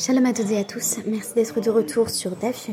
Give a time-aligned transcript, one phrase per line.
[0.00, 2.70] Shalom à toutes et à tous, merci d'être de retour sur DAF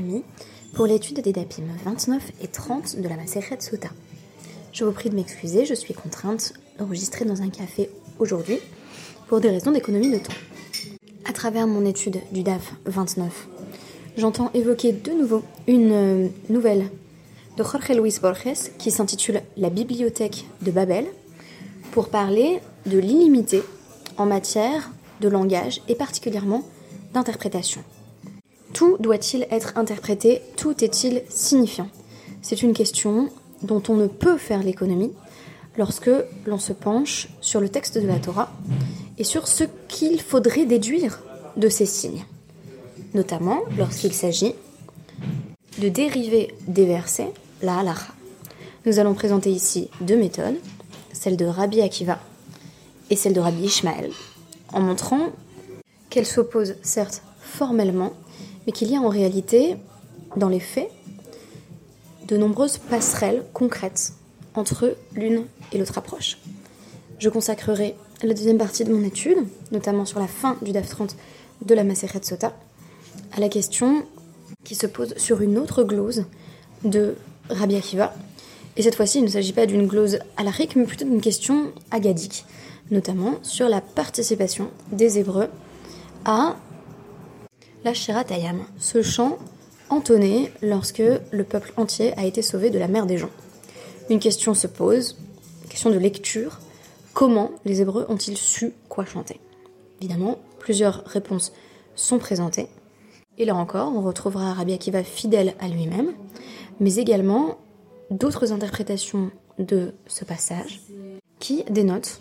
[0.74, 3.90] pour l'étude des DAPIM 29 et 30 de la Maseret Sota.
[4.72, 8.60] Je vous prie de m'excuser, je suis contrainte d'enregistrer dans un café aujourd'hui
[9.28, 10.34] pour des raisons d'économie de temps.
[11.26, 13.50] À travers mon étude du DAF 29,
[14.16, 16.86] j'entends évoquer de nouveau une euh, nouvelle
[17.58, 21.06] de Jorge Luis Borges qui s'intitule La bibliothèque de Babel
[21.92, 23.64] pour parler de l'illimité
[24.16, 26.64] en matière de langage et particulièrement
[28.74, 31.90] Tout doit-il être interprété Tout est-il signifiant?
[32.42, 33.30] C'est une question
[33.64, 35.14] dont on ne peut faire l'économie
[35.78, 36.12] lorsque
[36.46, 38.52] l'on se penche sur le texte de la Torah
[39.18, 41.24] et sur ce qu'il faudrait déduire
[41.56, 42.26] de ces signes,
[43.14, 44.54] notamment lorsqu'il s'agit
[45.80, 48.14] de dériver des versets la halacha.
[48.86, 50.58] Nous allons présenter ici deux méthodes,
[51.14, 52.20] celle de Rabbi Akiva
[53.10, 54.12] et celle de Rabbi Ishmael,
[54.72, 55.32] en montrant
[56.18, 58.12] qu'elles s'opposent certes formellement,
[58.66, 59.78] mais qu'il y a en réalité,
[60.36, 60.90] dans les faits,
[62.28, 64.14] de nombreuses passerelles concrètes
[64.56, 66.40] entre l'une et l'autre approche.
[67.20, 69.38] Je consacrerai la deuxième partie de mon étude,
[69.72, 71.16] notamment sur la fin du DAF 30
[71.64, 72.52] de la Maseret Sota,
[73.34, 74.04] à la question
[74.64, 76.26] qui se pose sur une autre glose
[76.84, 77.14] de
[77.52, 78.12] Rabbi Akiva.
[78.76, 82.44] Et cette fois-ci, il ne s'agit pas d'une glose alarique, mais plutôt d'une question agadique,
[82.90, 85.50] notamment sur la participation des Hébreux
[86.28, 86.58] à
[87.86, 89.38] la Shiratayam, ce chant
[89.90, 93.30] entonné lorsque le peuple entier a été sauvé de la mer des gens.
[94.10, 95.18] Une question se pose,
[95.70, 96.60] question de lecture,
[97.14, 99.40] comment les Hébreux ont-ils su quoi chanter?
[100.02, 101.54] Évidemment, plusieurs réponses
[101.96, 102.68] sont présentées.
[103.38, 106.12] Et là encore, on retrouvera Rabbi Akiva fidèle à lui-même,
[106.82, 107.58] mais également
[108.12, 110.82] d'autres interprétations de ce passage
[111.40, 112.20] qui dénotent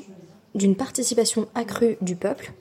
[0.55, 2.53] d'une participation accrue du peuple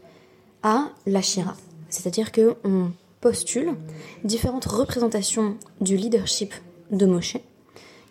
[0.65, 1.55] à l'Ashira.
[1.89, 3.75] C'est-à-dire qu'on postule
[4.23, 6.55] différentes représentations du leadership
[6.89, 7.37] de Moshe.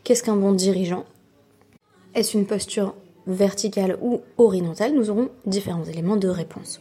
[0.04, 1.04] Qu'est-ce qu'un bon dirigeant?
[2.14, 2.94] Est-ce une posture
[3.26, 4.94] verticale ou horizontale?
[4.94, 6.80] Nous aurons différents éléments de réponse.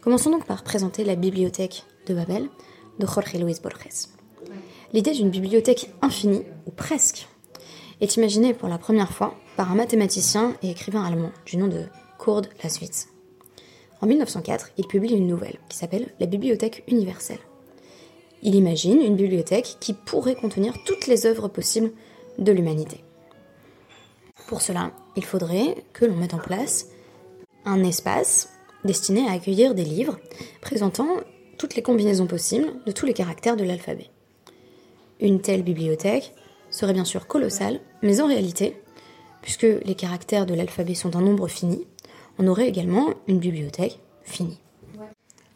[0.00, 2.48] Commençons donc par présenter la bibliothèque de Babel
[2.98, 4.08] de Jorge Luis Borges.
[4.92, 7.28] L'idée d'une bibliothèque infinie, ou presque,
[8.00, 11.84] est imaginée pour la première fois par un mathématicien et écrivain allemand du nom de
[12.18, 13.08] Kurt Laswitz.
[14.00, 17.40] En 1904, il publie une nouvelle qui s'appelle La Bibliothèque universelle.
[18.42, 21.90] Il imagine une bibliothèque qui pourrait contenir toutes les œuvres possibles
[22.38, 23.02] de l'humanité.
[24.46, 26.86] Pour cela, il faudrait que l'on mette en place
[27.64, 28.50] un espace
[28.84, 30.18] destiné à accueillir des livres
[30.60, 31.08] présentant
[31.58, 34.10] toutes les combinaisons possibles de tous les caractères de l'alphabet.
[35.20, 36.32] Une telle bibliothèque
[36.70, 38.80] serait bien sûr colossale, mais en réalité,
[39.42, 41.84] puisque les caractères de l'alphabet sont un nombre fini,
[42.38, 44.58] on aurait également une bibliothèque finie.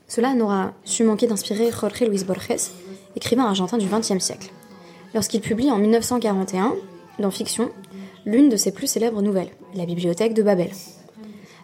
[0.09, 2.71] Cela n'aura su manquer d'inspirer Jorge Luis Borges,
[3.17, 4.51] écrivain argentin du XXe siècle,
[5.15, 6.75] lorsqu'il publie en 1941,
[7.19, 7.71] dans Fiction,
[8.27, 10.71] l'une de ses plus célèbres nouvelles, La Bibliothèque de Babel.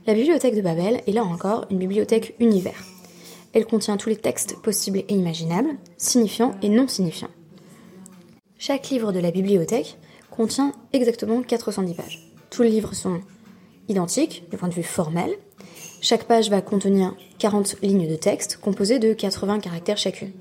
[0.06, 2.85] La Bibliothèque de Babel est là encore une bibliothèque univers.
[3.53, 7.31] Elle contient tous les textes possibles et imaginables, signifiants et non signifiants.
[8.59, 9.99] Chaque livre de la bibliothèque
[10.31, 12.33] contient exactement 410 pages.
[12.50, 13.21] Tous les livres sont
[13.88, 15.31] identiques du point de vue formel.
[16.00, 20.32] Chaque page va contenir 40 lignes de texte composées de 80 caractères chacune.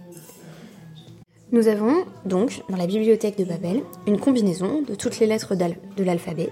[1.52, 6.04] Nous avons donc dans la bibliothèque de Babel une combinaison de toutes les lettres de
[6.04, 6.50] l'alphabet,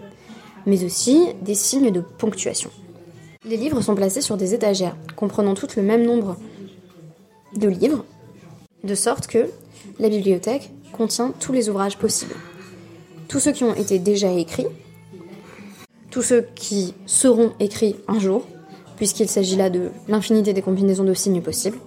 [0.66, 2.69] mais aussi des signes de ponctuation.
[3.47, 6.38] Les livres sont placés sur des étagères comprenant toutes le même nombre
[7.57, 8.06] de livres,
[8.83, 9.50] de sorte que
[10.00, 12.35] la bibliothèque contient tous les ouvrages possibles.
[13.27, 14.67] Tous ceux qui ont été déjà écrits
[16.15, 18.45] tous ceux qui seront écrits un jour,
[18.95, 21.77] puisqu'il s'agit là de l'infinité des combinaisons de signes possibles,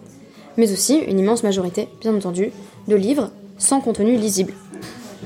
[0.58, 2.52] mais aussi une immense majorité, bien entendu,
[2.88, 4.52] de livres sans contenu lisible.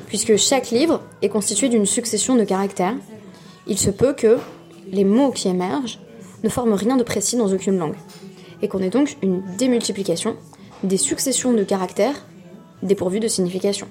[0.06, 2.94] Puisque chaque livre est constitué d'une succession de caractères,
[3.66, 4.38] il se peut que
[4.86, 5.98] les mots qui émergent
[6.44, 7.96] ne forment rien de précis dans aucune langue,
[8.62, 10.36] et qu'on ait donc une démultiplication
[10.84, 12.25] des successions de caractères
[12.84, 13.88] dépourvus de signification.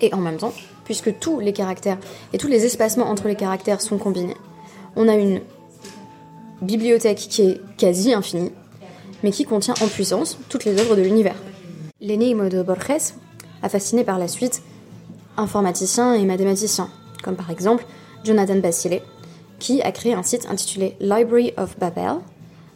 [0.00, 0.52] Et en même temps,
[0.90, 1.98] puisque tous les caractères
[2.32, 4.34] et tous les espacements entre les caractères sont combinés,
[4.96, 5.40] on a une
[6.62, 8.50] bibliothèque qui est quasi infinie,
[9.22, 11.36] mais qui contient en puissance toutes les œuvres de l'univers.
[12.00, 13.14] L'énigme de Borges
[13.62, 14.62] a fasciné par la suite
[15.36, 16.90] informaticiens et mathématiciens,
[17.22, 17.86] comme par exemple
[18.24, 19.00] Jonathan Basile,
[19.60, 22.16] qui a créé un site intitulé Library of Babel,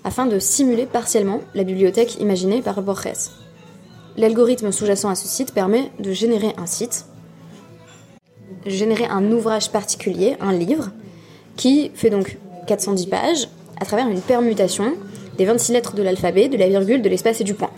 [0.04, 3.32] afin de simuler partiellement la bibliothèque imaginée par Borges.
[4.16, 7.06] L'algorithme sous-jacent à ce site permet de générer un site
[8.66, 10.90] générer un ouvrage particulier, un livre,
[11.56, 13.48] qui fait donc 410 pages
[13.80, 14.94] à travers une permutation
[15.36, 17.70] des 26 lettres de l'alphabet, de la virgule, de l'espace et du point.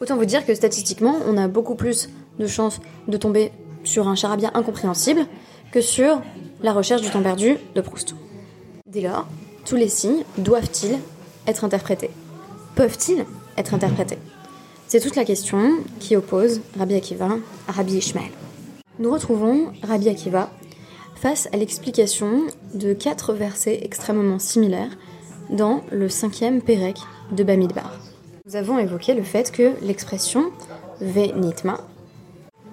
[0.00, 2.08] Autant vous dire que statistiquement, on a beaucoup plus
[2.38, 3.52] de chances de tomber
[3.84, 5.26] sur un charabia incompréhensible
[5.72, 6.20] que sur
[6.62, 8.14] la recherche du temps perdu de Proust.
[8.86, 9.26] Dès lors,
[9.64, 10.98] tous les signes doivent-ils
[11.46, 12.10] être interprétés?
[12.74, 13.24] Peuvent-ils
[13.56, 14.18] être interprétés?
[14.88, 17.28] C'est toute la question qui oppose Rabbi Akiva
[17.68, 18.30] à Rabbi Ishmael.
[19.00, 20.50] Nous retrouvons Rabbi Akiva
[21.14, 22.42] face à l'explication
[22.74, 24.90] de quatre versets extrêmement similaires
[25.48, 26.98] dans le cinquième Pérec
[27.32, 27.98] de Bamidbar.
[28.44, 30.52] Nous avons évoqué le fait que l'expression
[31.00, 31.80] Venitma,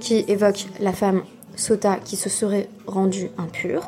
[0.01, 1.23] qui évoque la femme
[1.55, 3.87] Sota qui se serait rendue impure,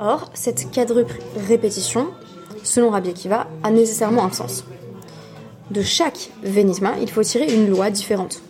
[0.00, 2.08] or cette quadruple répétition,
[2.64, 4.64] selon Rabbi Akiva, a nécessairement un sens.
[5.70, 8.42] De chaque Venitma, il faut tirer une loi différente.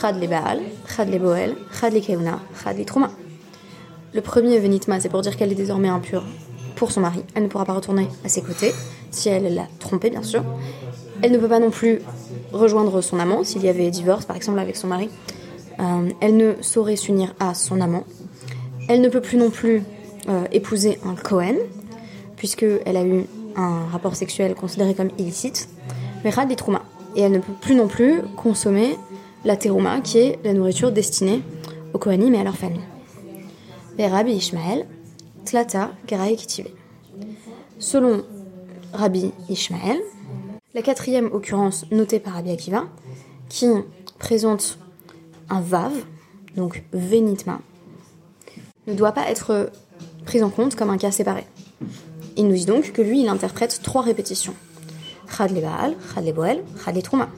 [0.00, 3.10] Chad le Baal, Chad le Boel, Chad le Keuna, Chad le Trouma.
[4.14, 6.24] Le premier Venitma, c'est pour dire qu'elle est désormais impure
[6.76, 7.22] pour son mari.
[7.34, 8.72] Elle ne pourra pas retourner à ses côtés,
[9.10, 10.44] si elle l'a trompé, bien sûr.
[11.22, 12.00] Elle ne peut pas non plus
[12.52, 15.08] rejoindre son amant, s'il y avait divorce, par exemple, avec son mari.
[15.80, 18.04] Euh, elle ne saurait s'unir à son amant.
[18.88, 19.82] Elle ne peut plus non plus
[20.28, 21.56] euh, épouser un Cohen,
[22.36, 23.24] puisqu'elle a eu
[23.56, 25.68] un rapport sexuel considéré comme illicite.
[26.24, 26.82] Mais Rad Trouma.
[27.14, 28.96] Et elle ne peut plus non plus consommer
[29.44, 31.42] la terouma, qui est la nourriture destinée
[31.92, 32.80] aux Kohanim et à leur famille.
[33.98, 34.86] Rabbi Ishmael,
[35.44, 36.36] Tlata Garaï
[37.78, 38.24] Selon
[38.92, 40.00] Rabbi Ishmael,
[40.74, 42.84] la quatrième occurrence notée par Rabbi Akiva,
[43.48, 43.68] qui
[44.18, 44.78] présente
[45.50, 45.92] un vav,
[46.56, 47.60] donc venitma,
[48.86, 49.70] ne doit pas être
[50.24, 51.44] prise en compte comme un cas séparé.
[52.36, 54.54] Il nous dit donc que lui, il interprète trois répétitions.
[55.36, 57.28] Chad le Baal, Chad le Boel, Chad le Trouma.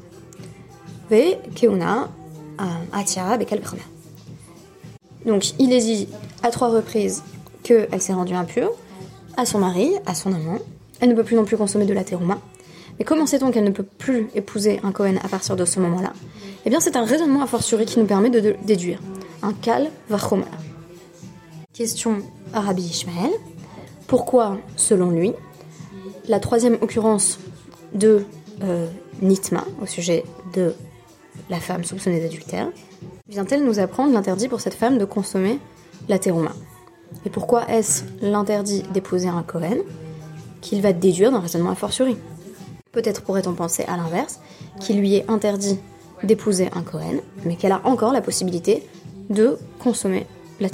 [5.26, 6.08] Donc il est dit
[6.42, 7.22] à trois reprises
[7.62, 8.70] qu'elle s'est rendue impure,
[9.36, 10.58] à son mari, à son amant.
[11.00, 12.38] Elle ne peut plus non plus consommer de la terouma.
[12.98, 16.12] Mais comment sait-on qu'elle ne peut plus épouser un Cohen à partir de ce moment-là?
[16.64, 19.00] Eh bien, c'est un raisonnement a fortiori qui nous permet de, déduire.
[19.42, 20.44] Un kal vachomer.
[21.72, 22.18] Question
[22.52, 23.30] à Rabbi Ishmael.
[24.06, 25.32] Pourquoi, selon lui,
[26.28, 27.38] la troisième occurrence
[27.94, 28.24] de
[28.62, 28.86] euh,
[29.20, 30.24] Nitma au sujet
[30.54, 30.74] de
[31.50, 32.68] la femme soupçonnée d'adultère
[33.28, 35.58] vient-elle nous apprendre l'interdit pour cette femme de consommer
[36.08, 36.18] la
[37.24, 39.78] Et pourquoi est-ce l'interdit d'épouser un Cohen
[40.60, 42.16] qu'il va déduire d'un raisonnement a fortiori?
[42.92, 44.40] Peut-être pourrait-on penser à l'inverse,
[44.80, 45.78] qu'il lui est interdit
[46.22, 48.86] d'épouser un Cohen, mais qu'elle a encore la possibilité
[49.30, 50.26] de consommer
[50.60, 50.68] la.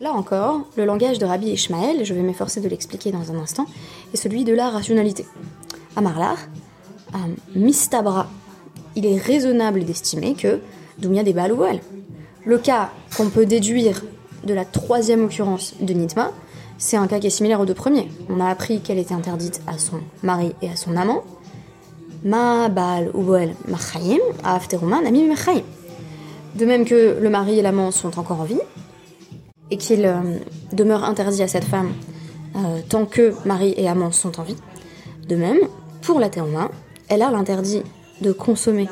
[0.00, 3.66] Là encore, le langage de Rabbi Ishmael, je vais m'efforcer de l'expliquer dans un instant,
[4.12, 5.26] est celui de la rationalité.
[5.96, 6.36] Amarlar,
[7.54, 8.28] mistabra,
[8.96, 10.60] il est raisonnable d'estimer que
[10.98, 11.80] Doumia des Baloual.
[12.44, 14.02] Le cas qu'on peut déduire
[14.44, 16.32] de la troisième occurrence de Nitma,
[16.78, 18.08] c'est un cas qui est similaire aux deux premiers.
[18.28, 21.22] On a appris qu'elle était interdite à son mari et à son amant.
[22.24, 25.28] Ma bal ou boel machayim, afteruma nami
[26.54, 28.60] De même que le mari et l'amant sont encore en vie,
[29.70, 30.38] et qu'il euh,
[30.72, 31.92] demeure interdit à cette femme
[32.56, 34.56] euh, tant que mari et amant sont en vie.
[35.28, 35.58] De même,
[36.02, 36.70] pour la terouma,
[37.08, 37.82] elle a l'interdit
[38.20, 38.88] de consommer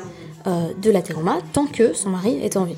[0.47, 2.77] euh, de la teruma tant que son mari est en vie.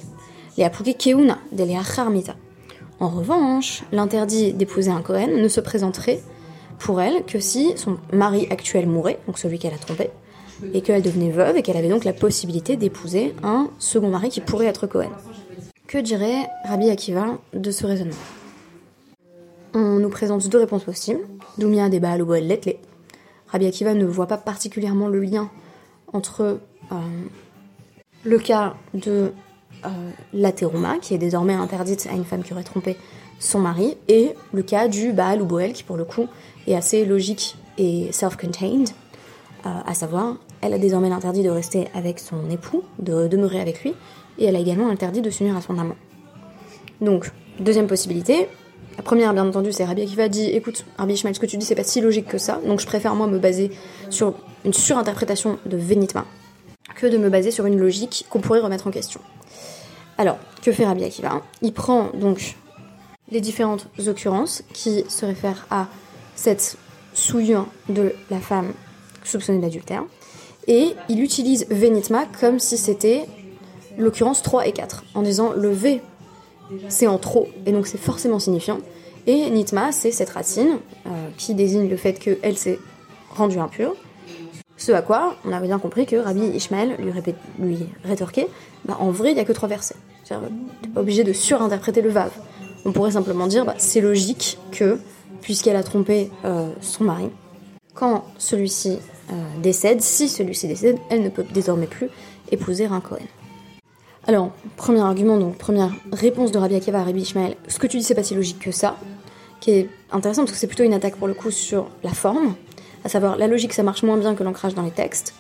[3.00, 6.22] En revanche, l'interdit d'épouser un Cohen ne se présenterait
[6.80, 10.10] pour elle que si son mari actuel mourait, donc celui qu'elle a trompé,
[10.74, 14.42] et qu'elle devenait veuve et qu'elle avait donc la possibilité d'épouser un second mari qui
[14.42, 15.12] pourrait être Cohen.
[15.88, 18.16] Que dirait Rabbi Akiva de ce raisonnement?
[19.74, 21.20] On nous présente deux réponses possibles.
[21.58, 22.34] Doumia des Baal ou.
[23.48, 25.50] Rabbi Akiva ne voit pas particulièrement le lien
[26.14, 26.60] entre
[26.92, 26.96] euh,
[28.24, 29.32] le cas de
[29.86, 29.90] euh,
[30.34, 32.98] la terouma, qui est désormais interdite à une femme qui aurait trompé
[33.40, 36.28] son mari, et le cas du Baal ou Boel, qui pour le coup
[36.66, 38.90] est assez logique et self-contained,
[39.66, 43.84] euh, à savoir, elle a désormais l'interdit de rester avec son époux, de demeurer avec
[43.84, 43.94] lui,
[44.40, 45.96] et elle a également l'interdit de s'unir à son amant.
[47.02, 48.50] Donc, deuxième possibilité,
[48.98, 51.66] la première, bien entendu, c'est Rabbi va dire écoute, Rabbi Ishmael, ce que tu dis,
[51.66, 53.72] c'est pas si logique que ça, donc je préfère moi me baser
[54.10, 54.34] sur
[54.66, 56.26] une surinterprétation de Vénitma,
[56.96, 59.22] que de me baser sur une logique qu'on pourrait remettre en question.
[60.18, 62.56] Alors, que fait Rabbi Akiva Il prend donc
[63.32, 65.88] les différentes occurrences qui se réfèrent à
[66.36, 66.78] cette
[67.14, 68.74] souillure de la femme
[69.24, 70.06] soupçonnée d'adultère,
[70.66, 73.26] et il utilise Venitma comme si c'était
[74.00, 76.02] l'occurrence 3 et 4, en disant le V
[76.90, 78.80] c'est en trop, et donc c'est forcément signifiant,
[79.26, 82.80] et Nitma c'est cette racine euh, qui désigne le fait qu'elle s'est
[83.30, 83.96] rendue impure,
[84.78, 86.98] ce à quoi on avait bien compris que Rabbi Ishmael
[87.60, 88.48] lui, rétorquait
[88.86, 89.96] bah, en vrai, il n'y a que trois versets.
[90.24, 92.32] Tu n'es pas obligé de surinterpréter le Vav.
[92.86, 95.00] On pourrait simplement dire bah, c'est logique que,
[95.42, 97.30] puisqu'elle a trompé euh, son mari,
[97.94, 99.00] quand celui-ci
[99.32, 102.10] euh, décède, si celui-ci décède, elle ne peut désormais plus
[102.52, 103.18] épouser un Cohen.
[104.30, 107.96] Alors, premier argument, donc première réponse de Rabbi Akiva à Rabbi Ishmael, ce que tu
[107.96, 108.98] dis c'est pas si logique que ça,
[109.62, 112.56] qui est intéressant parce que c'est plutôt une attaque pour le coup sur la forme,
[113.06, 115.34] à savoir la logique ça marche moins bien que l'ancrage dans les textes,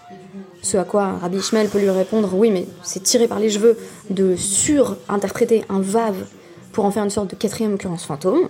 [0.62, 3.77] ce à quoi Rabbi Ishmael peut lui répondre oui mais c'est tiré par les cheveux
[4.10, 6.25] de surinterpréter un vav
[6.72, 8.48] pour en faire une sorte de quatrième occurrence fantôme,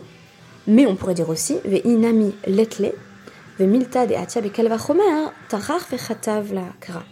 [0.67, 2.93] mais on pourrait dire aussi ve inami letle
[3.57, 3.85] ve de
[5.49, 5.79] tarar
[6.53, 7.03] la kra.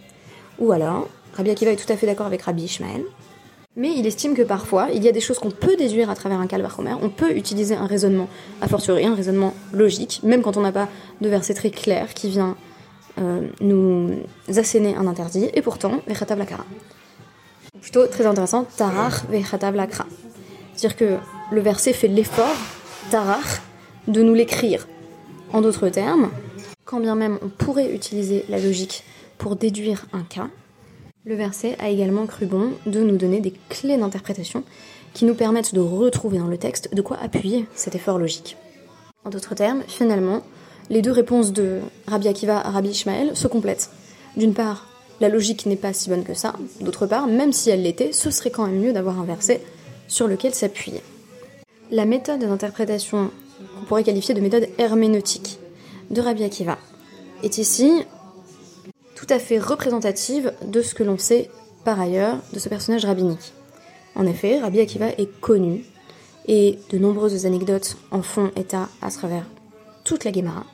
[0.58, 3.04] Ou alors, Rabbi Akiva est tout à fait d'accord avec Rabbi Ishmael,
[3.76, 6.40] mais il estime que parfois, il y a des choses qu'on peut déduire à travers
[6.40, 8.28] un calvachomer, on peut utiliser un raisonnement,
[8.62, 10.88] a fortiori un raisonnement logique, même quand on n'a pas
[11.20, 12.56] de verset très clair qui vient
[13.18, 14.12] euh, nous
[14.56, 16.64] asséner un interdit, et pourtant, vechatav lakara.
[17.82, 20.06] Plutôt très intéressant, tarar vechatav lakra.
[20.74, 21.16] C'est-à-dire que
[21.52, 22.56] le verset fait l'effort,
[23.10, 23.44] tarar,
[24.08, 24.88] de nous l'écrire.
[25.52, 26.30] En d'autres termes,
[26.86, 29.04] quand bien même on pourrait utiliser la logique
[29.36, 30.48] pour déduire un cas,
[31.26, 34.62] le verset a également cru bon de nous donner des clés d'interprétation
[35.12, 38.56] qui nous permettent de retrouver dans le texte de quoi appuyer cet effort logique.
[39.24, 40.42] En d'autres termes, finalement,
[40.88, 43.90] les deux réponses de Rabbi Akiva Rabbi Ishmael se complètent.
[44.36, 44.86] D'une part,
[45.20, 48.30] la logique n'est pas si bonne que ça, d'autre part, même si elle l'était, ce
[48.30, 49.60] serait quand même mieux d'avoir un verset
[50.06, 51.02] sur lequel s'appuyer.
[51.90, 55.58] La méthode d'interprétation qu'on pourrait qualifier de méthode herméneutique
[56.10, 56.78] de Rabbi Akiva
[57.42, 58.04] est ici
[59.16, 61.50] tout à fait représentative de ce que l'on sait
[61.84, 63.52] par ailleurs de ce personnage rabbinique.
[64.14, 65.84] En effet, Rabbi Akiva est connu
[66.46, 69.44] et de nombreuses anecdotes en font état à travers
[70.04, 70.64] toute la Gemara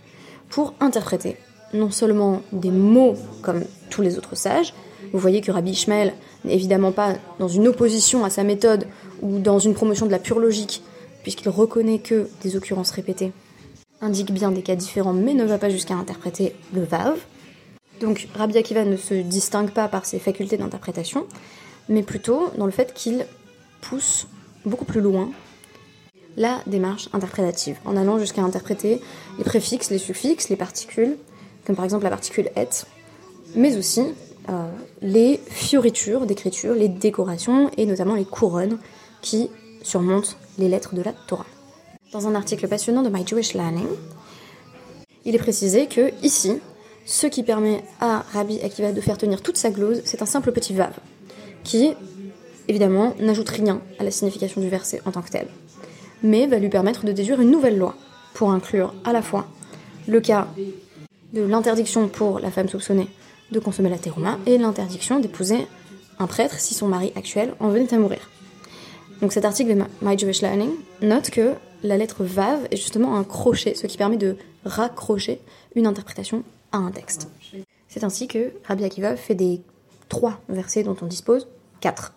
[0.50, 1.36] pour interpréter
[1.72, 4.74] non seulement des mots comme tous les autres sages,
[5.12, 8.86] vous voyez que Rabbi Ishmael n'est évidemment pas dans une opposition à sa méthode
[9.20, 10.82] ou dans une promotion de la pure logique,
[11.22, 13.32] puisqu'il reconnaît que des occurrences répétées
[14.00, 17.18] indiquent bien des cas différents, mais ne va pas jusqu'à interpréter le Vav.
[18.02, 21.26] Donc Rabbi Akiva ne se distingue pas par ses facultés d'interprétation,
[21.88, 23.24] mais plutôt dans le fait qu'il
[23.80, 24.26] pousse
[24.66, 25.30] beaucoup plus loin
[26.36, 29.00] la démarche interprétative, en allant jusqu'à interpréter
[29.38, 31.16] les préfixes, les suffixes, les particules,
[31.64, 32.68] comme par exemple la particule et,
[33.54, 34.02] mais aussi
[34.48, 34.66] euh,
[35.00, 38.78] les fioritures d'écriture, les décorations et notamment les couronnes
[39.20, 39.48] qui
[39.82, 41.46] surmontent les lettres de la Torah.
[42.12, 43.86] Dans un article passionnant de My Jewish Learning,
[45.24, 46.58] il est précisé que ici,
[47.04, 50.52] ce qui permet à Rabbi Akiva de faire tenir toute sa glose, c'est un simple
[50.52, 50.92] petit vav,
[51.64, 51.94] qui,
[52.68, 55.48] évidemment, n'ajoute rien à la signification du verset en tant que tel,
[56.22, 57.96] mais va lui permettre de déduire une nouvelle loi,
[58.34, 59.46] pour inclure à la fois
[60.08, 60.48] le cas
[61.32, 63.08] de l'interdiction pour la femme soupçonnée
[63.50, 65.66] de consommer la terouma et l'interdiction d'épouser
[66.18, 68.30] un prêtre si son mari actuel en venait à mourir.
[69.20, 73.24] Donc cet article de My Jewish Learning note que la lettre Vav est justement un
[73.24, 75.40] crochet, ce qui permet de raccrocher
[75.74, 77.28] une interprétation à un texte.
[77.88, 79.62] C'est ainsi que Rabbi Akiva fait des
[80.08, 81.48] trois versets dont on dispose
[81.80, 82.14] quatre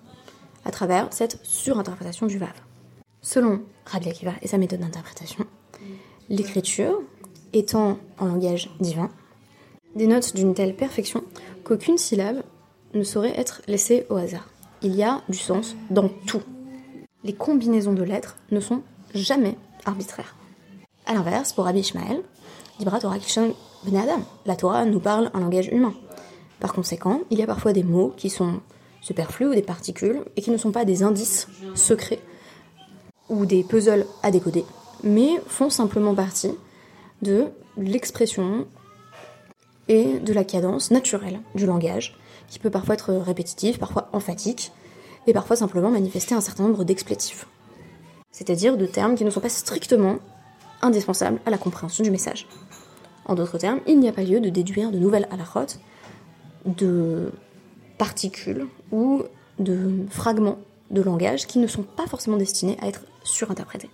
[0.63, 2.53] à travers cette surinterprétation du Vav.
[3.21, 5.45] Selon Rabbi Akiva et sa méthode d'interprétation,
[6.29, 7.01] l'écriture,
[7.53, 9.09] étant en langage divin,
[9.95, 11.24] dénote d'une telle perfection
[11.63, 12.43] qu'aucune syllabe
[12.93, 14.50] ne saurait être laissée au hasard.
[14.81, 16.43] Il y a du sens dans tout.
[17.24, 18.81] Les combinaisons de lettres ne sont
[19.13, 20.35] jamais arbitraires.
[21.05, 22.21] A l'inverse, pour Rabbi Ishmael,
[22.79, 23.17] Libra Torah
[23.86, 25.94] Ben Adam, la Torah nous parle un langage humain.
[26.60, 28.62] Par conséquent, il y a parfois des mots qui sont
[29.00, 32.20] superflus ou des particules et qui ne sont pas des indices secrets
[33.30, 34.65] ou des puzzles à décoder,
[35.04, 36.51] mais font simplement partie
[37.22, 37.46] de
[37.77, 38.65] l'expression
[39.88, 44.72] et de la cadence naturelle du langage, qui peut parfois être répétitive, parfois emphatique,
[45.27, 47.48] et parfois simplement manifester un certain nombre d'explétifs.
[48.32, 50.18] C'est-à-dire de termes qui ne sont pas strictement
[50.82, 52.48] indispensables à la compréhension du message.
[53.25, 55.77] En d'autres termes, il n'y a pas lieu de déduire de nouvelles halachot,
[56.65, 57.32] de
[57.98, 59.24] particules ou
[59.60, 60.60] de fragments
[60.91, 63.89] de langage qui ne sont pas forcément destinés à être surinterprétés.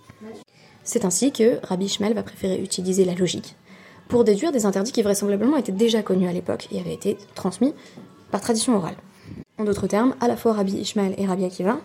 [0.84, 3.56] C'est ainsi que Rabbi Ishmael va préférer utiliser la logique
[4.08, 7.72] pour déduire des interdits qui vraisemblablement étaient déjà connus à l'époque et avaient été transmis
[8.30, 8.96] par tradition orale.
[9.58, 11.78] En d'autres termes, à la fois Rabbi Ishmael et Rabbi Akiva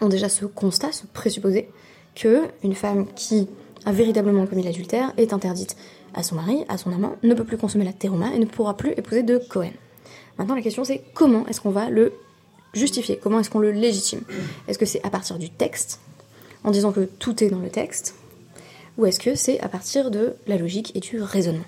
[0.00, 1.68] ont déjà ce constat, ce présupposé,
[2.14, 3.48] que une femme qui
[3.84, 5.76] a véritablement commis l'adultère est interdite
[6.14, 8.76] à son mari, à son amant, ne peut plus consommer la terouma et ne pourra
[8.76, 9.72] plus épouser de Cohen.
[10.38, 12.12] Maintenant, la question c'est comment est-ce qu'on va le
[12.74, 13.18] justifier?
[13.22, 14.22] Comment est-ce qu'on le légitime?
[14.68, 16.00] Est-ce que c'est à partir du texte,
[16.64, 18.14] en disant que tout est dans le texte,
[18.98, 21.64] ou est-ce que c'est à partir de la logique et du raisonnement?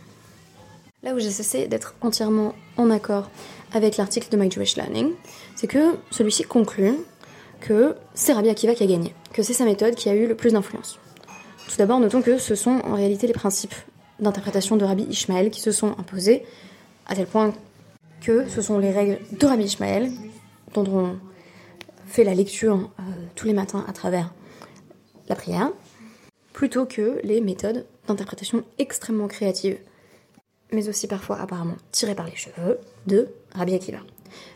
[1.03, 3.29] Là où j'ai cessé d'être entièrement en accord
[3.73, 5.13] avec l'article de My Jewish Learning,
[5.57, 6.95] c'est que celui-ci conclut
[7.61, 10.35] que c'est Rabbi Akiva qui a gagné, que c'est sa méthode qui a eu le
[10.35, 10.99] plus d'influence.
[11.69, 13.75] Tout d'abord, notons que ce sont en réalité les principes
[14.21, 16.45] d'interprétation de Rabbi Ishmael qui se sont imposés
[17.07, 17.53] à tel point
[18.21, 20.11] que ce sont les règles de Rabbi Ishmael,
[20.73, 21.19] dont on
[22.07, 23.03] fait la lecture euh,
[23.35, 24.33] tous les matins à travers
[25.29, 25.71] la prière,
[26.53, 29.79] plutôt que les méthodes d'interprétation extrêmement créatives,
[30.73, 33.99] mais aussi parfois apparemment tirées par les cheveux, de Rabbi Akiva.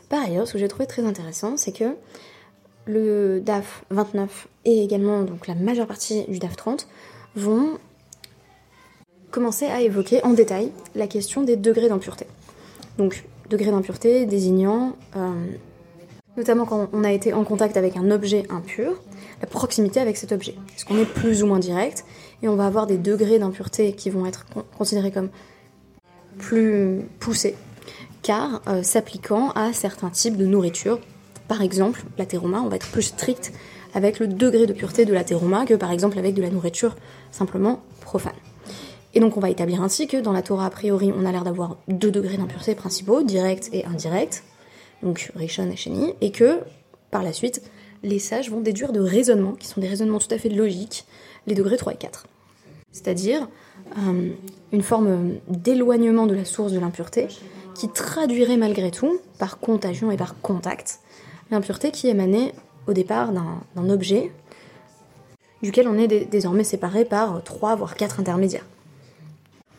[0.09, 1.97] Par ailleurs, ce que j'ai trouvé très intéressant, c'est que
[2.87, 6.89] le DAF 29 et également donc la majeure partie du DAF 30
[7.37, 7.79] vont
[9.31, 12.27] commencer à évoquer en détail la question des degrés d'impureté.
[12.97, 15.31] Donc, degrés d'impureté désignant, euh,
[16.37, 19.01] notamment quand on a été en contact avec un objet impur,
[19.41, 20.55] la proximité avec cet objet.
[20.77, 22.05] Est-ce qu'on est plus ou moins direct
[22.43, 25.29] Et on va avoir des degrés d'impureté qui vont être considérés comme
[26.39, 27.55] plus poussés,
[28.23, 31.01] car euh, s'appliquant à certains types de nourriture.
[31.49, 33.53] Par exemple, la on va être plus strict
[33.95, 36.95] avec le degré de pureté de la que par exemple avec de la nourriture
[37.31, 38.35] simplement profane.
[39.19, 41.43] Et donc on va établir ainsi que dans la Torah, a priori, on a l'air
[41.43, 44.45] d'avoir deux degrés d'impureté principaux, direct et indirect,
[45.03, 46.61] donc Rishon et Sheni, et que
[47.11, 47.61] par la suite,
[48.05, 51.05] les sages vont déduire de raisonnements, qui sont des raisonnements tout à fait logiques,
[51.49, 52.29] les degrés 3 et 4.
[52.93, 53.49] C'est-à-dire
[53.99, 54.31] euh,
[54.71, 57.27] une forme d'éloignement de la source de l'impureté
[57.75, 61.01] qui traduirait malgré tout, par contagion et par contact,
[61.51, 62.53] l'impureté qui émanait
[62.87, 64.31] au départ d'un objet
[65.61, 68.65] duquel on est désormais séparé par 3 voire 4 intermédiaires.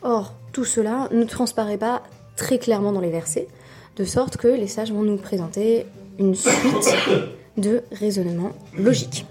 [0.02, 2.02] Or, tout cela ne transparaît pas
[2.36, 3.48] très clairement dans les versets,
[3.96, 5.86] de sorte que les sages vont nous présenter
[6.18, 6.94] une suite
[7.56, 9.26] de raisonnements logiques.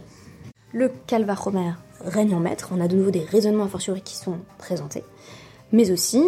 [0.73, 1.71] Le Calvachomer
[2.05, 5.03] règne en maître, on a de nouveau des raisonnements a fortiori qui sont présentés,
[5.71, 6.23] mais aussi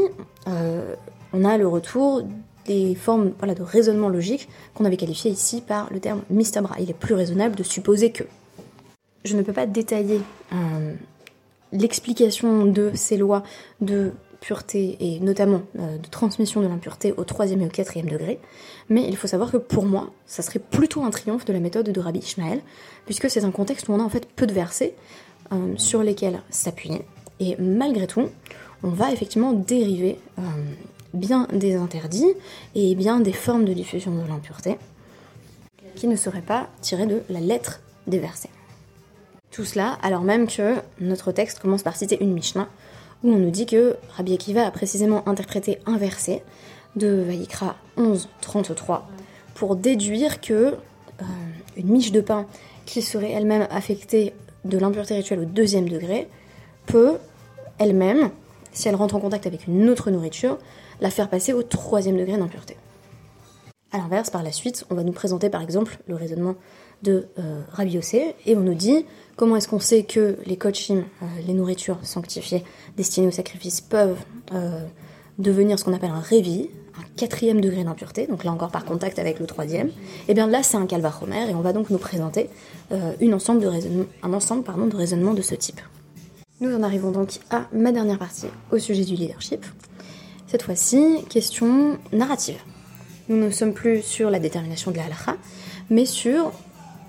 [0.48, 0.96] euh,
[1.34, 2.24] on a le retour
[2.66, 6.76] des formes voilà, de raisonnement logique qu'on avait qualifiées ici par le terme mistabra.
[6.80, 8.24] Il est plus raisonnable de supposer que.
[9.24, 10.20] Je ne peux pas détailler
[10.54, 10.94] euh,
[11.72, 13.44] l'explication de ces lois
[13.82, 18.40] de pureté et notamment euh, de transmission de l'impureté au troisième et au quatrième degré,
[18.90, 21.90] mais il faut savoir que pour moi, ça serait plutôt un triomphe de la méthode
[21.90, 22.62] de Rabbi Ishmael,
[23.06, 24.96] puisque c'est un contexte où on a en fait peu de versets
[25.54, 27.04] euh, sur lesquels s'appuyer,
[27.40, 28.30] et malgré tout,
[28.84, 30.42] on va effectivement dériver euh,
[31.14, 32.34] bien des interdits
[32.74, 34.78] et bien des formes de diffusion de l'impureté
[35.96, 38.50] qui ne seraient pas tirées de la lettre des versets.
[39.52, 42.70] Tout cela alors même que notre texte commence par citer une Mishnah
[43.24, 46.44] où on nous dit que Rabbi Akiva a précisément interprété un verset
[46.96, 49.08] de Vaïkra 11, 33
[49.56, 51.24] pour déduire que euh,
[51.78, 52.46] une miche de pain
[52.86, 54.34] qui serait elle-même affectée
[54.66, 56.28] de l'impureté rituelle au deuxième degré
[56.86, 57.18] peut
[57.78, 58.32] elle-même,
[58.74, 60.58] si elle rentre en contact avec une autre nourriture,
[61.00, 62.78] la faire passer au troisième degré d'impureté.
[63.94, 66.56] A l'inverse, par la suite, on va nous présenter par exemple le raisonnement
[67.04, 71.04] de euh, Rabbi Yossé, et on nous dit comment est-ce qu'on sait que les kochim,
[71.22, 72.64] euh, les nourritures sanctifiées
[72.96, 74.18] destinées au sacrifice, peuvent
[74.54, 74.86] euh,
[75.40, 79.20] devenir ce qu'on appelle un révi, un quatrième degré d'impureté, donc là encore par contact
[79.20, 79.88] avec le troisième.
[79.88, 79.92] Et
[80.30, 82.50] eh bien là, c'est un calvachomer, et on va donc nous présenter
[83.20, 83.70] une ensemble de
[84.24, 85.80] un ensemble pardon, de raisonnements de ce type.
[86.60, 89.66] Nous en arrivons donc à ma dernière partie au sujet du leadership.
[90.48, 92.58] Cette fois-ci, question narrative.
[93.30, 95.36] Nous ne sommes plus sur la détermination de la halakha,
[95.90, 96.52] mais sur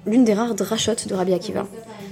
[0.06, 1.66] l'une des rares drachotes de Rabbi Akiva,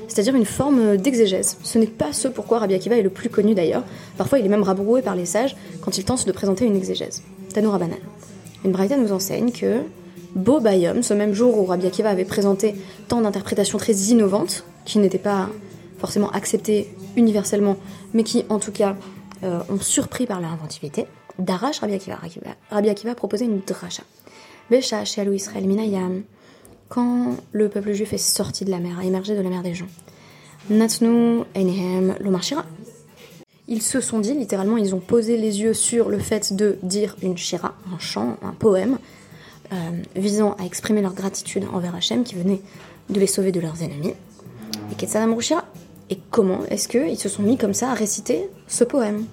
[0.08, 1.58] c'est-à-dire une forme d'exégèse.
[1.62, 3.84] Ce n'est pas ce pourquoi Rabbi Akiva est le plus connu d'ailleurs.
[4.16, 7.22] Parfois, il est même rabroué par les sages quand il tente de présenter une exégèse.
[7.52, 7.96] Tanoura Banan.
[8.64, 9.82] Une braïta nous enseigne que
[10.34, 12.74] Beau Bayom, ce même jour où Rabbi Akiva avait présenté
[13.08, 15.48] tant d'interprétations très innovantes, qui n'étaient pas
[15.98, 17.76] forcément acceptées universellement,
[18.14, 18.96] mais qui en tout cas
[19.42, 21.06] euh, ont surpris par leur inventivité,
[21.40, 22.18] d'Arash Rabbi Akiva.
[22.70, 24.02] Rabbi Akiva proposait une dracha.
[24.70, 26.22] Besha, chez Israël, Minayam,
[26.88, 29.74] quand le peuple juif est sorti de la mer, a émergé de la mer des
[29.74, 29.88] gens.
[30.68, 32.64] Natnu Enehem Lomarshira.
[33.68, 37.16] Ils se sont dit, littéralement, ils ont posé les yeux sur le fait de dire
[37.22, 38.98] une shira, un chant, un poème,
[39.72, 39.76] euh,
[40.16, 42.60] visant à exprimer leur gratitude envers Hachem qui venait
[43.08, 44.14] de les sauver de leurs ennemis.
[44.90, 45.64] Et Ketsanam Rushira.
[46.10, 49.26] Et comment est-ce qu'ils se sont mis comme ça à réciter ce poème?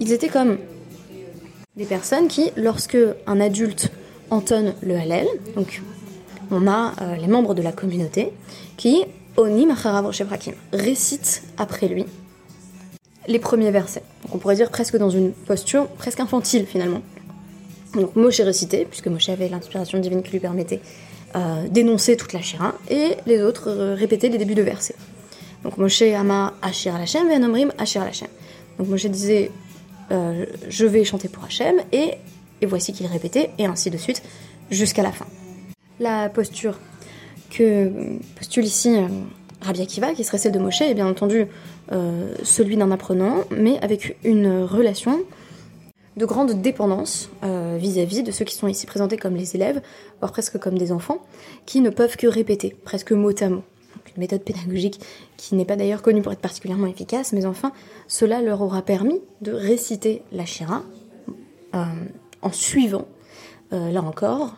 [0.00, 0.58] Ils étaient comme
[1.76, 3.92] des personnes qui, lorsque un adulte
[4.30, 5.82] entonne le Hallel, donc
[6.50, 8.32] on a euh, les membres de la communauté
[8.76, 9.04] qui,
[9.36, 10.10] Onim Acharav
[10.72, 12.04] récitent après lui
[13.28, 14.02] les premiers versets.
[14.22, 17.02] Donc on pourrait dire presque dans une posture presque infantile finalement.
[17.94, 20.80] Donc Moshe récitait, puisque Moshe avait l'inspiration divine qui lui permettait
[21.36, 24.96] euh, d'énoncer toute la Shira, et les autres euh, répétaient les débuts de versets.
[25.64, 27.28] Donc Moshe ama Ashir al-Hashem.
[28.78, 29.50] Donc Moshe disait
[30.10, 32.14] euh, je vais chanter pour Hachem, et,
[32.60, 34.22] et voici qu'il répétait, et ainsi de suite,
[34.70, 35.26] jusqu'à la fin.
[36.00, 36.78] La posture
[37.50, 37.90] que
[38.36, 39.06] postule ici euh,
[39.62, 41.46] Rabbi Akiva, qui serait celle de Moshe, est bien entendu
[41.92, 45.20] euh, celui d'un apprenant, mais avec une relation
[46.16, 49.80] de grande dépendance euh, vis-à-vis de ceux qui sont ici présentés comme les élèves,
[50.20, 51.18] voire presque comme des enfants,
[51.66, 53.62] qui ne peuvent que répéter, presque mot à mot.
[54.14, 55.00] une méthode pédagogique
[55.36, 57.72] qui n'est pas d'ailleurs connue pour être particulièrement efficace, mais enfin,
[58.08, 60.82] cela leur aura permis de réciter la Shira
[61.74, 61.84] euh,
[62.42, 63.06] en suivant,
[63.72, 64.56] euh, là encore,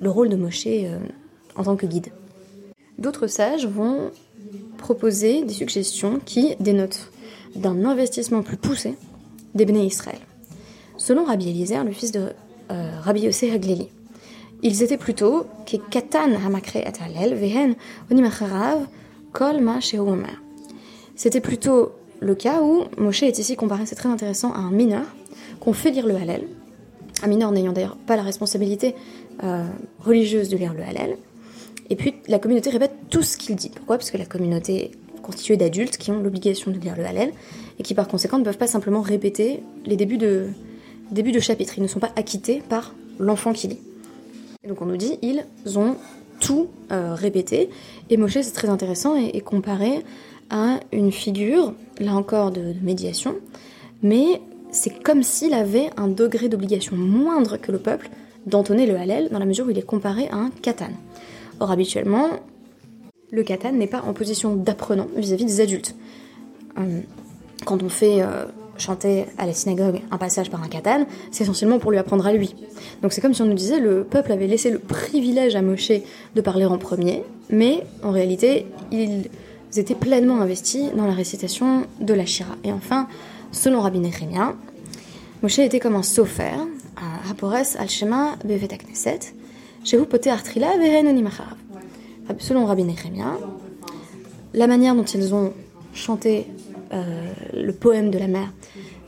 [0.00, 0.66] le rôle de Moshe
[1.54, 2.08] en tant que guide.
[2.98, 4.10] D'autres sages vont
[4.76, 7.12] proposer des suggestions qui dénotent
[7.54, 8.96] d'un investissement plus poussé
[9.54, 10.18] des Bnei Israël.
[11.00, 12.26] Selon Rabbi Eliezer, le fils de
[12.70, 13.88] euh, Rabbi Yosef Haglili,
[14.62, 17.74] ils étaient plutôt que katan hamakre atalel vehen
[18.10, 18.86] onimacharav
[19.32, 19.78] kol ma
[21.16, 25.06] C'était plutôt le cas où Moshe est ici comparé, c'est très intéressant, à un mineur
[25.58, 26.46] qu'on fait lire le Hallel,
[27.22, 28.94] un mineur n'ayant d'ailleurs pas la responsabilité
[29.42, 29.64] euh,
[30.00, 31.16] religieuse de lire le Hallel,
[31.88, 33.70] et puis la communauté répète tout ce qu'il dit.
[33.74, 33.96] Pourquoi?
[33.96, 34.90] Parce que la communauté est
[35.22, 37.32] constituée d'adultes qui ont l'obligation de lire le Hallel,
[37.78, 40.50] et qui par conséquent ne peuvent pas simplement répéter les débuts de,
[41.10, 41.74] début de chapitre.
[41.76, 43.80] Ils ne sont pas acquittés par l'enfant qui lit.
[44.64, 45.44] Et donc on nous dit, ils
[45.78, 45.96] ont
[46.40, 47.70] tout euh, répété.
[48.08, 50.04] Et Moshe, c'est très intéressant, et, comparé
[50.48, 53.36] à une figure, là encore, de, médiation.
[54.02, 54.40] Mais
[54.72, 58.10] c'est comme s'il avait un degré d'obligation moindre que le peuple
[58.46, 60.90] d'entonner le Hallel, dans la mesure où il est comparé à un katan.
[61.60, 62.28] Or, habituellement,
[63.30, 65.94] le katan n'est pas en position d'apprenant vis-à-vis des adultes.
[66.78, 67.00] Euh,
[67.66, 68.22] quand on fait
[68.80, 72.32] chanter à la synagogue un passage par un katan, c'est essentiellement pour lui apprendre à
[72.32, 72.54] lui.
[73.02, 75.92] Donc c'est comme si on nous disait le peuple avait laissé le privilège à Moshe
[76.34, 79.28] de parler en premier, mais en réalité ils
[79.76, 82.56] étaient pleinement investis dans la récitation de la Shira.
[82.64, 83.06] Et enfin,
[83.52, 84.54] selon Rabbi Nechemia,
[85.42, 86.52] Moshe était comme un sofer,
[86.96, 89.20] à Hapores al-Shema bevet Knesset,
[89.84, 90.72] Shehu pote artrila
[92.38, 93.38] Selon Rabbi Nechemia,
[94.54, 95.52] la manière dont ils ont
[95.94, 96.46] chanté
[96.92, 98.52] le poème de la mer,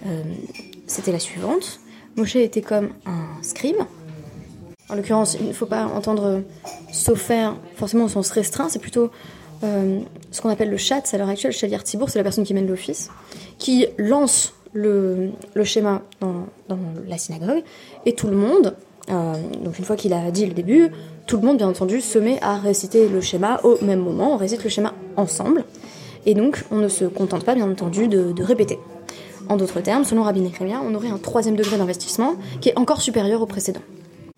[0.07, 0.23] euh,
[0.87, 1.81] c'était la suivante.
[2.17, 3.77] Moshe était comme un scribe.
[4.89, 6.43] En l'occurrence, il ne faut pas entendre
[7.15, 9.11] faire forcément au sens restreint, c'est plutôt
[9.65, 11.53] euh, ce qu'on appelle le chat à l'heure actuelle.
[11.53, 13.11] Chalier Tibour, c'est la personne qui mène l'office,
[13.59, 15.31] qui lance le,
[15.65, 16.47] schéma dans,
[17.07, 17.63] la synagogue,
[18.07, 18.75] et tout le monde,
[19.09, 20.91] donc une fois qu'il a dit le début,
[21.27, 24.37] tout le monde, bien entendu, se met à réciter le schéma au même moment, on
[24.37, 25.65] récite le schéma ensemble.
[26.27, 28.79] Et donc, on ne se contente pas, bien entendu, de, répéter.
[29.49, 33.01] En d'autres termes, selon Rabbi Nechemia, on aurait un troisième degré d'investissement qui est encore
[33.01, 33.81] supérieur au précédent.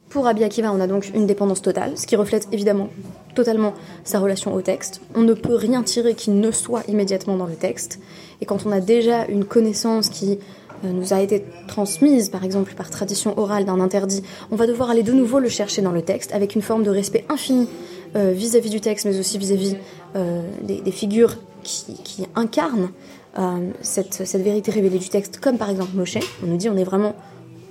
[0.08, 2.88] Pour Rabbi Akiva, on a donc une dépendance totale, ce qui reflète évidemment
[3.34, 5.00] totalement sa relation au texte.
[5.16, 7.98] On ne peut rien tirer qui ne soit immédiatement dans le texte.
[8.40, 10.38] Et quand on a déjà une connaissance qui
[10.84, 14.90] euh, nous a été transmise, par exemple par tradition orale d'un interdit, on va devoir
[14.90, 17.68] aller de nouveau le chercher dans le texte avec une forme de respect infini
[18.16, 19.76] euh, vis-à-vis du texte, mais aussi vis-à-vis
[20.14, 22.90] euh, des, figures qui, incarne
[23.38, 26.18] euh, cette, vérité révélée du texte, comme par exemple Moshe.
[26.42, 27.14] On nous dit on est vraiment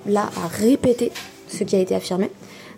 [0.06, 1.12] là à répéter
[1.48, 2.30] ce qui a été affirmé.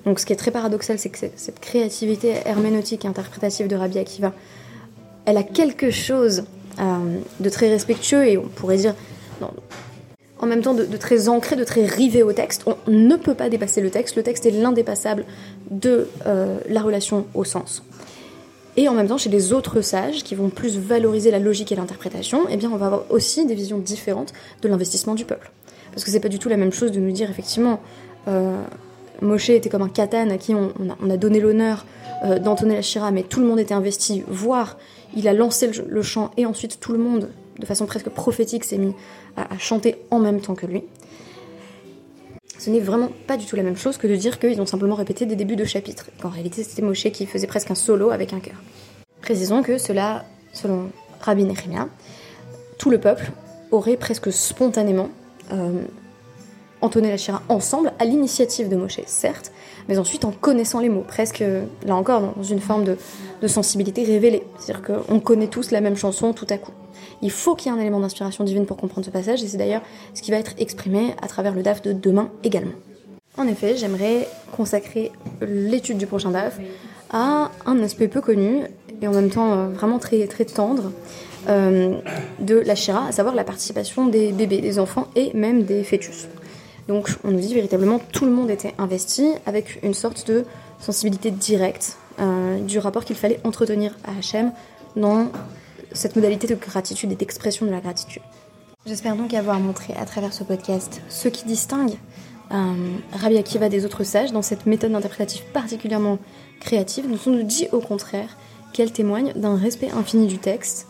[0.05, 3.97] Donc ce qui est très paradoxal, c'est que cette créativité herméneutique et interprétative de Rabbi
[3.97, 4.33] Akiva,
[5.25, 6.43] elle a quelque chose
[6.79, 6.83] euh,
[7.39, 8.93] de très respectueux et on pourrait dire
[10.39, 12.65] en même temps de, très ancré, de très rivé au texte.
[12.67, 14.15] On ne peut pas dépasser le texte.
[14.15, 15.25] Le texte est l'indépassable
[15.71, 17.83] de euh, la relation au sens.
[18.77, 21.75] Et en même temps, chez les autres sages qui vont plus valoriser la logique et
[21.75, 25.51] l'interprétation, eh on va avoir aussi des visions différentes de l'investissement du peuple.
[25.91, 27.79] Parce que c'est pas du tout la même chose de nous dire effectivement,
[28.27, 28.61] euh,
[29.21, 30.71] Moshe était comme un katan à qui on,
[31.09, 31.85] a, donné l'honneur
[32.25, 34.77] euh, d'entonner la shira, mais tout le monde était investi, voire
[35.15, 38.77] il a lancé le, chant et ensuite tout le monde, de façon presque prophétique, s'est
[38.77, 38.93] mis
[39.37, 40.83] à, chanter en même temps que lui.
[42.57, 44.95] Ce n'est vraiment pas du tout la même chose que de dire qu'ils ont simplement
[44.95, 48.33] répété des débuts de chapitres, qu'en réalité c'était Moshe qui faisait presque un solo avec
[48.33, 48.55] un chœur.
[49.21, 50.89] Précisons que cela, selon
[51.21, 51.87] Rabbi Nehemia,
[52.77, 53.31] tout le peuple
[53.71, 55.09] aurait presque spontanément
[55.51, 55.83] euh,
[56.81, 59.51] entonné la shira ensemble, à l'initiative de Moshe, certes,
[59.87, 61.43] mais ensuite en connaissant les mots, presque,
[61.85, 62.97] là encore, dans une forme de,
[63.41, 64.43] de sensibilité révélée.
[64.59, 66.71] C'est-à-dire qu'on connaît tous la même chanson tout à coup.
[67.21, 69.57] Il faut qu'il y ait un élément d'inspiration divine pour comprendre ce passage, et c'est
[69.57, 69.81] d'ailleurs
[70.13, 72.73] ce qui va être exprimé à travers le DAF de demain également.
[73.37, 76.59] En effet, j'aimerais consacrer l'étude du prochain DAF
[77.11, 78.63] à un aspect peu connu,
[79.01, 80.91] et en même temps euh, vraiment très, très tendre,
[81.47, 81.95] euh,
[82.39, 86.27] de la Shira, à savoir la participation des bébés, des enfants et même des fœtus.
[86.87, 90.45] Donc on nous dit véritablement tout le monde était investi avec une sorte de
[90.79, 94.51] sensibilité directe euh, du rapport qu'il fallait entretenir à Hachem
[94.95, 95.27] dans
[95.95, 98.21] cette modalité de gratitude et d'expression de la gratitude.
[98.85, 101.95] J'espère donc avoir montré à travers ce podcast ce qui distingue
[102.51, 102.73] euh,
[103.13, 106.19] Rabbi Akiva des autres sages dans cette méthode interprétative particulièrement
[106.59, 108.37] créative, dont on nous dit au contraire
[108.73, 110.87] qu'elle témoigne d'un respect infini du texte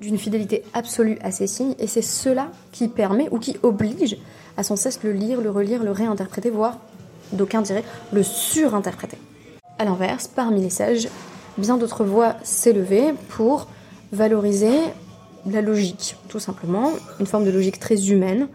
[0.00, 4.16] d'une fidélité absolue à ces signes, et c'est cela qui permet ou qui oblige
[4.56, 6.78] à sans cesse le lire, le relire, le réinterpréter, voire,
[7.32, 9.18] d'aucuns diraient, le surinterpréter.
[9.78, 11.08] A l'inverse, parmi les sages,
[11.58, 13.66] bien d'autres voix s'élevaient pour
[14.12, 14.78] valoriser
[15.46, 18.48] la logique, tout simplement, une forme de logique très humaine,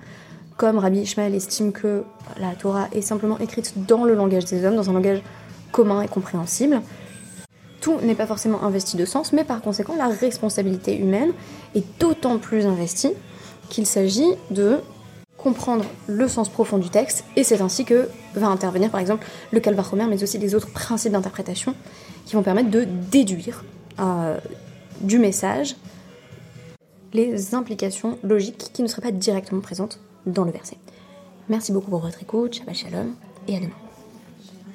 [0.57, 2.03] comme Rabbi Ishmael estime que
[2.39, 5.21] la Torah est simplement écrite dans le langage des hommes, dans un langage
[5.71, 6.81] commun et compréhensible.
[7.81, 11.31] Tout n'est pas forcément investi de sens, mais par conséquent, la responsabilité humaine
[11.75, 13.11] est d'autant plus investie
[13.69, 14.77] qu'il s'agit de
[15.37, 19.59] comprendre le sens profond du texte, et c'est ainsi que va intervenir par exemple le
[19.59, 21.75] Calvachomer, mais aussi des autres principes d'interprétation
[22.25, 23.65] qui vont permettre de déduire
[23.99, 24.37] euh,
[25.03, 25.75] du message
[27.13, 30.77] les implications logiques qui ne seraient pas directement présentes dans le verset.
[31.49, 33.13] Merci beaucoup pour votre écoute, Shabbat Shalom,
[33.47, 33.92] et à demain.